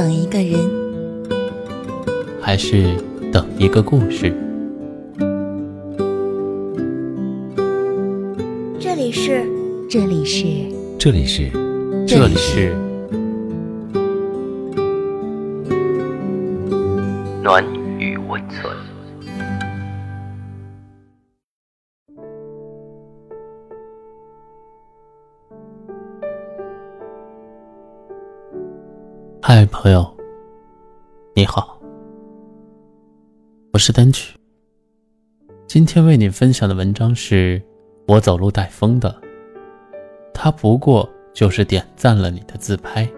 [0.00, 0.58] 等一个人，
[2.40, 2.96] 还是
[3.30, 4.34] 等一个故事？
[8.80, 9.44] 这里是，
[9.90, 10.46] 这里是，
[10.98, 11.50] 这里是，
[12.08, 12.74] 这里是
[17.42, 17.62] 暖
[17.98, 18.74] 与温存。
[29.52, 30.08] 嗨，朋友，
[31.34, 31.76] 你好，
[33.72, 34.38] 我是单曲。
[35.66, 37.60] 今天为你分享的文章是
[38.06, 39.12] 我走路带风的，
[40.32, 43.10] 他不过就是点赞了你的自拍。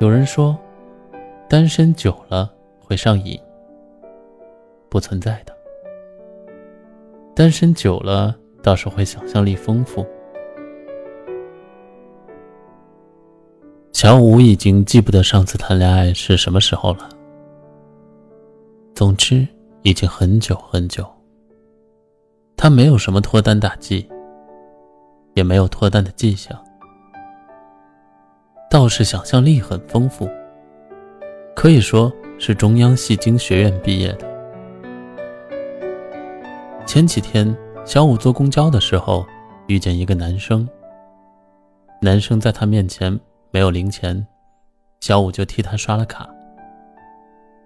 [0.00, 0.58] 有人说，
[1.48, 3.40] 单身久了会上瘾，
[4.88, 5.56] 不存在的。
[7.32, 10.04] 单身久了倒是会想象力丰富。
[14.02, 17.08] 小五已经记不得上次谈恋爱是什么时候了。
[18.96, 19.46] 总之，
[19.82, 21.06] 已经很久很久。
[22.56, 24.04] 他没有什么脱单大计，
[25.34, 26.60] 也没有脱单的迹象，
[28.68, 30.28] 倒是想象力很丰富，
[31.54, 34.26] 可以说是中央戏精学院毕业的。
[36.84, 39.24] 前几天，小五坐公交的时候
[39.68, 40.68] 遇见一个男生，
[42.00, 43.16] 男生在他面前。
[43.54, 44.26] 没有零钱，
[45.00, 46.26] 小五就替他刷了卡。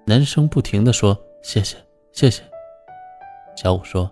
[0.04, 1.76] 男生不停的说谢谢
[2.10, 2.42] 谢谢，
[3.56, 4.10] 小五说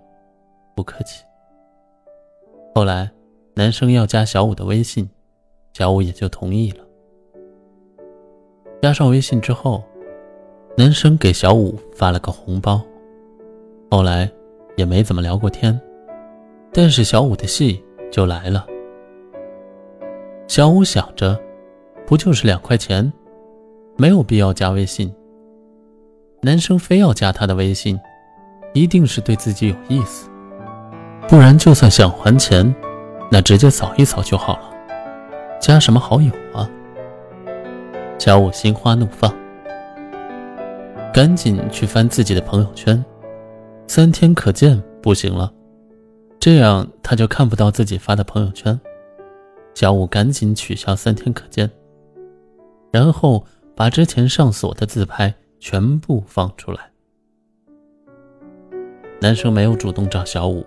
[0.77, 1.25] 不客气。
[2.77, 3.11] 后来
[3.55, 5.08] 男生要加小五的微信，
[5.72, 6.84] 小五也就同意了。
[8.80, 9.83] 加上微信之后，
[10.77, 12.80] 男生给小五发了个红包。
[13.91, 14.30] 后来
[14.77, 15.80] 也没怎么聊过天，
[16.72, 18.64] 但是小五的戏就来了。
[20.47, 21.36] 小五想着。
[22.06, 23.12] 不就是两块钱，
[23.96, 25.12] 没有必要加微信。
[26.42, 27.98] 男生非要加他的微信，
[28.74, 30.28] 一定是对自己有意思，
[31.27, 32.74] 不然就算想还钱，
[33.30, 34.70] 那直接扫一扫就好了，
[35.58, 36.68] 加什么好友啊？
[38.18, 39.34] 小五心花怒放，
[41.12, 43.02] 赶紧去翻自己的朋友圈，
[43.86, 45.51] 三天可见不行了，
[46.39, 48.78] 这样他就看不到自己发的朋友圈。
[49.74, 51.70] 小五赶紧取消三天可见。
[52.94, 53.44] 然后
[53.74, 56.92] 把之前上锁的自拍全部放出来。
[59.20, 60.64] 男生没有主动找小五，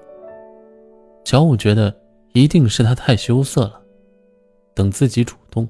[1.23, 1.95] 小五觉得
[2.33, 3.81] 一定是他太羞涩了，
[4.75, 5.69] 等自己主动，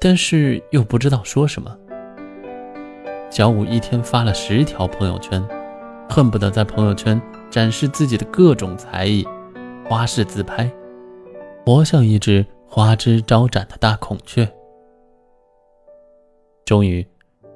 [0.00, 1.78] 但是又不知道说什么。
[3.30, 5.40] 小五一天发了十条朋友圈，
[6.08, 7.22] 恨不得在朋友圈
[7.52, 9.24] 展示自己的各种才艺，
[9.88, 10.68] 花式自拍，
[11.64, 12.44] 活像一只。
[12.72, 14.48] 花枝招展的大孔雀。
[16.64, 17.04] 终于，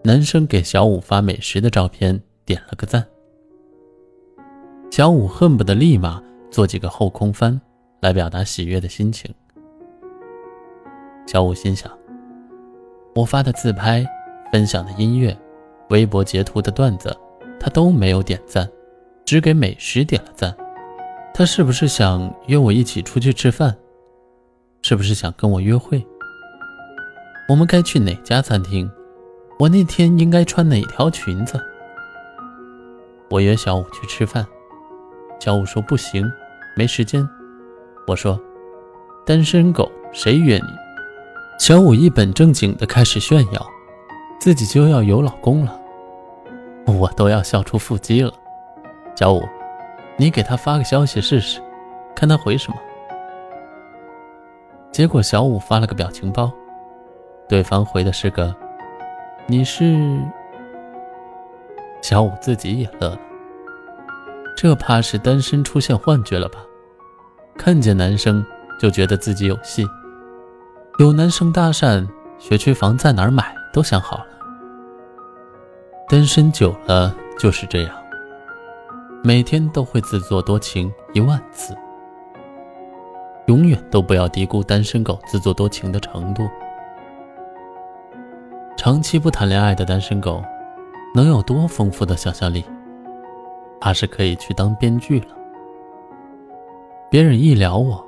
[0.03, 3.07] 男生给小五发美食的照片点了个赞。
[4.91, 6.21] 小五恨不得立马
[6.51, 7.61] 做几个后空翻，
[8.01, 9.33] 来表达喜悦的心情。
[11.29, 11.89] 小五心想：
[13.15, 14.05] 我发的自拍、
[14.51, 15.37] 分享的音乐、
[15.91, 17.17] 微博截图的段子，
[17.61, 18.69] 他都没有点赞，
[19.25, 20.53] 只给美食点了赞。
[21.33, 23.77] 他是不是想约我一起出去吃饭？
[24.87, 26.07] 是不是想跟我约会？
[27.49, 28.91] 我们该去哪家餐厅？
[29.59, 31.59] 我那天应该穿哪条裙子？
[33.31, 34.47] 我约小五去吃饭，
[35.41, 36.31] 小五说不行，
[36.77, 37.27] 没时间。
[38.07, 38.39] 我说，
[39.25, 40.69] 单身狗谁约你？
[41.59, 43.67] 小五一本正经的开始炫耀，
[44.39, 45.81] 自己就要有老公了，
[46.85, 48.31] 我都要笑出腹肌了。
[49.17, 49.49] 小五，
[50.19, 51.59] 你给他发个消息试试，
[52.15, 52.77] 看他回什么。
[54.95, 56.53] 结果小五发了个表情包，
[57.49, 58.55] 对方回的是个
[59.49, 60.23] “你是”，
[62.01, 63.19] 小五自己也乐了。
[64.57, 66.61] 这怕是单身出现幻觉了吧？
[67.59, 68.47] 看见男生
[68.79, 69.85] 就觉得自己有戏，
[71.01, 72.07] 有男生搭讪，
[72.39, 74.27] 学区房在哪儿买都想好了。
[76.09, 77.93] 单身久了就是这样，
[79.25, 81.77] 每天都会自作多情一万次。
[83.47, 86.49] 永远都不要低估单身狗自作多情的程度。
[88.77, 90.43] 长期不谈恋爱的单身狗，
[91.15, 92.65] 能有多丰富的想象力？
[93.81, 95.29] 怕是可以去当编剧了。
[97.11, 98.05] 别人一聊我，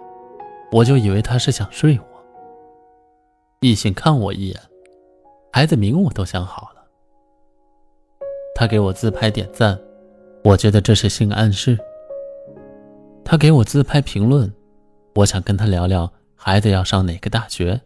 [0.73, 2.05] 我就以为他是想睡我。
[3.61, 4.61] 异性看我一眼，
[5.53, 6.83] 孩子名我都想好了。
[8.55, 9.79] 他给我自拍点赞，
[10.43, 11.79] 我觉得这是性暗示。
[13.23, 14.50] 他给我自拍评论。
[15.16, 17.80] 我想跟他聊聊孩子要上哪个大学。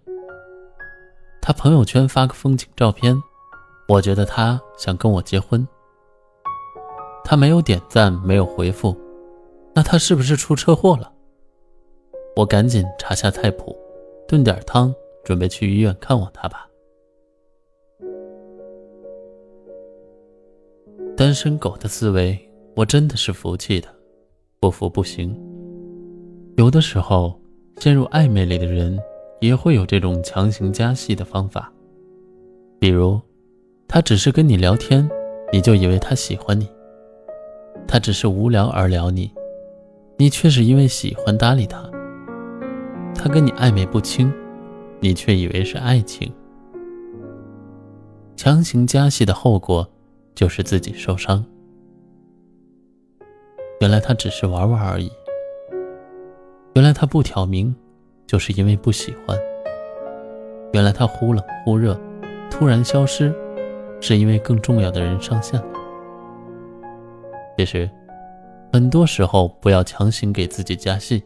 [1.41, 3.17] 他朋友圈发个风景照片，
[3.87, 5.67] 我觉得他想跟我结婚。
[7.25, 8.97] 他没有点赞，没有回复，
[9.73, 11.13] 那他是不是出车祸了？
[12.35, 13.79] 我赶紧查下菜谱，
[14.27, 14.93] 炖点汤，
[15.23, 16.69] 准备去医院看望他吧。
[21.17, 22.37] 单身狗的思维，
[22.75, 23.89] 我真的是服气的，
[24.59, 25.50] 不服不行。
[26.61, 27.41] 有的时候，
[27.79, 28.99] 陷入暧昧里的人
[29.41, 31.73] 也会有这种强行加戏的方法，
[32.79, 33.19] 比如，
[33.89, 35.09] 他只是跟你聊天，
[35.55, 36.67] 你就以为他喜欢你；
[37.89, 39.33] 他只是无聊而聊你，
[40.19, 41.91] 你却是因为喜欢搭理他；
[43.15, 44.31] 他跟你暧昧不清，
[45.01, 46.31] 你却以为是爱情。
[48.37, 49.89] 强行加戏的后果。
[50.33, 51.45] 就是自己受伤。
[53.81, 55.11] 原来他只是玩玩而已。
[56.75, 57.75] 原来他不挑明，
[58.27, 59.37] 就是因为不喜欢。
[60.73, 61.99] 原来他忽冷忽热，
[62.51, 63.35] 突然消失，
[64.01, 65.67] 是因为更重要的人上线了。
[67.59, 67.91] 其实，
[68.73, 71.23] 很多时候不要强行给自己加戏。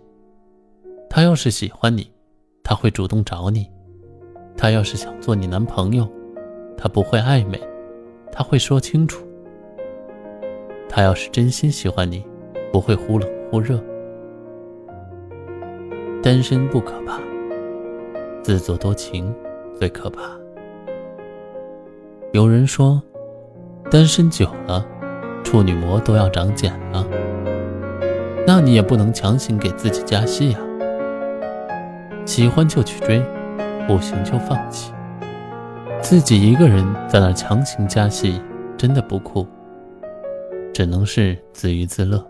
[1.11, 2.11] 他要是喜欢你，
[2.63, 3.71] 他会主动找你；
[4.57, 6.09] 他要是想做你男朋友，
[6.77, 7.61] 他不会暧昧。
[8.33, 9.25] 他会说清楚，
[10.89, 12.25] 他要是真心喜欢你，
[12.73, 13.79] 不会忽冷忽热。
[16.25, 17.21] 单身不可怕，
[18.43, 19.31] 自作多情
[19.79, 20.23] 最可怕。
[22.33, 23.03] 有人说，
[23.91, 24.83] 单身久了，
[25.45, 27.07] 处女膜都要长茧了。
[28.47, 30.61] 那你也不能强行给自己加戏啊！
[32.25, 33.23] 喜欢就去追，
[33.87, 34.95] 不行就放弃。
[36.01, 38.41] 自己一个人在那强行加戏，
[38.79, 39.47] 真的不酷，
[40.73, 42.27] 只能是自娱自乐。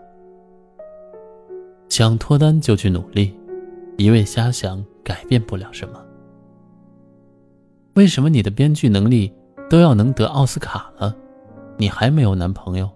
[1.87, 3.33] 想脱单就去努力，
[3.97, 6.03] 一味瞎想改变不了什么。
[7.93, 9.33] 为什么你的编剧能力
[9.69, 11.15] 都要能得奥斯卡了，
[11.77, 12.89] 你还没有男朋友？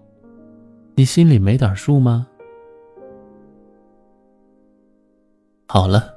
[0.94, 2.26] 你心里没点数吗？
[5.66, 6.12] 好了，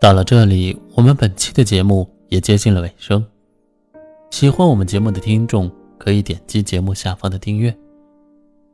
[0.00, 3.24] 到了这里，我们本期的节目也接近了尾声。
[4.30, 7.76] 喜欢我们节目的听众可以点击节目下方的订阅，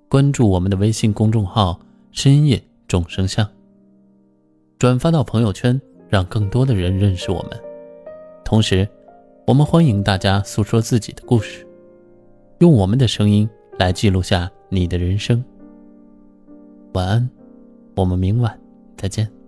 [0.08, 1.81] 关注我们的微信公众号
[2.12, 3.47] “深夜众生相”，
[4.80, 5.78] 转发到朋友圈，
[6.08, 7.50] 让更多的人认识我们。
[8.42, 8.88] 同时，
[9.46, 11.66] 我们欢迎大家诉说自己的故事，
[12.60, 13.46] 用我们的声音
[13.78, 15.44] 来记录下你的人生。
[16.94, 17.28] 晚安，
[17.94, 18.58] 我们明晚
[18.96, 19.39] 再见。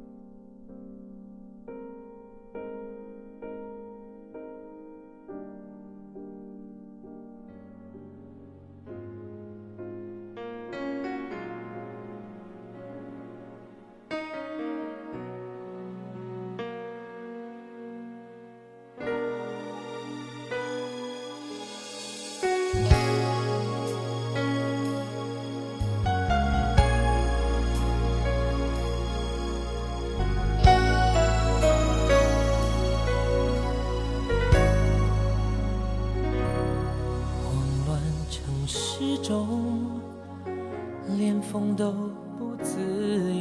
[41.82, 41.90] 都
[42.38, 42.79] 不自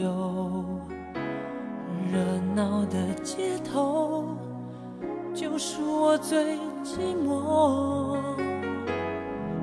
[0.01, 0.65] 由，
[2.11, 2.17] 热
[2.55, 4.35] 闹的街头
[5.31, 8.17] 就是我最寂寞。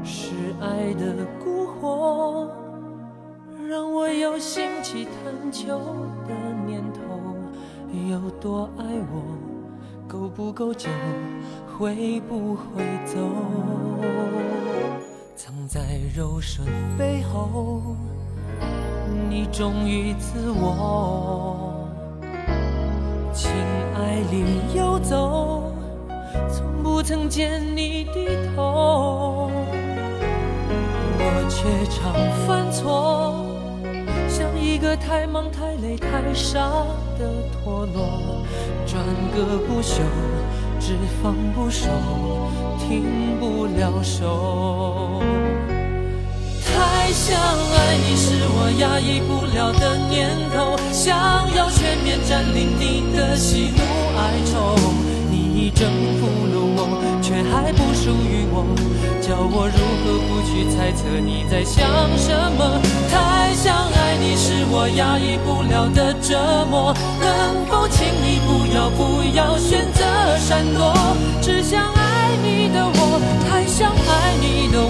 [0.04, 2.46] 是爱的蛊惑，
[3.68, 5.76] 让我有兴起探求
[6.28, 7.00] 的念头。
[8.08, 9.24] 有多爱我，
[10.06, 10.88] 够不够久，
[11.76, 13.18] 会不会走？
[15.34, 16.64] 藏在柔顺
[16.96, 17.96] 背后，
[19.38, 21.88] 你忠于自我，
[23.32, 23.48] 情
[23.94, 25.72] 爱里游走，
[26.50, 28.26] 从不曾见你低
[28.56, 29.48] 头。
[31.20, 32.12] 我却常
[32.44, 33.46] 犯错，
[34.28, 36.58] 像一个太忙太累太傻
[37.16, 37.30] 的
[37.62, 38.42] 陀螺，
[38.88, 39.00] 转
[39.36, 40.02] 个不休，
[40.80, 41.86] 只放不收。
[42.80, 45.22] 停不了手，
[47.08, 51.16] 太想爱你是我压抑不了的念头，想
[51.56, 53.80] 要全面占领你的喜怒
[54.18, 54.76] 哀愁。
[55.30, 55.88] 你已征
[56.20, 58.60] 服了我，却还不属于我，
[59.24, 61.80] 叫我如何不去猜测你在想
[62.18, 62.78] 什么？
[63.08, 66.36] 太想爱你是我压抑不了的折
[66.68, 66.92] 磨，
[67.24, 70.04] 能否请你不要不要选择
[70.36, 70.92] 闪躲？
[71.40, 71.88] 只想。
[72.28, 73.00] 爱你的我，
[73.48, 74.87] 太想爱你的我，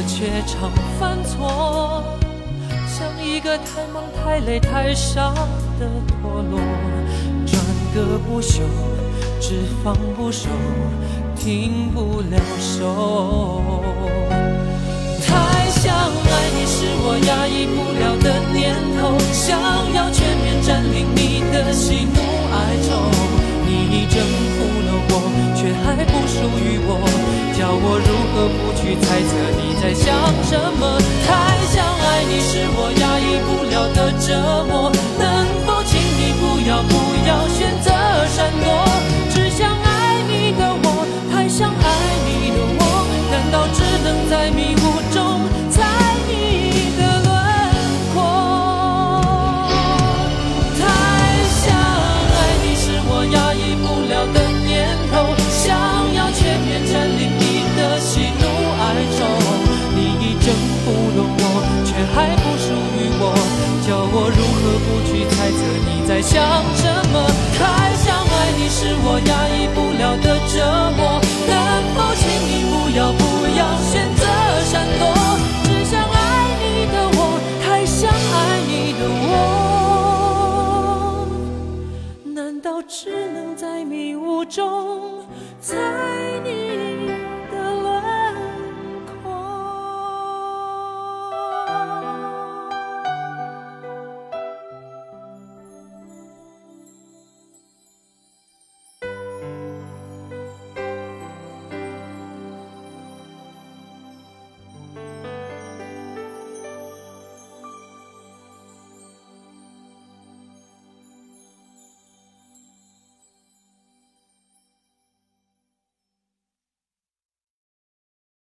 [0.00, 2.02] 我却常犯错
[2.88, 5.30] 像一个太忙太累太傻
[5.78, 6.58] 的陀螺
[7.44, 7.62] 转
[7.94, 8.62] 个不休
[9.38, 10.48] 只放不收
[11.36, 13.82] 停不了手。
[15.26, 19.60] 太想爱你是我压抑不了的念头想
[19.92, 22.29] 要全面占领你的喜怒
[28.90, 31.09] 去猜测你在想什么？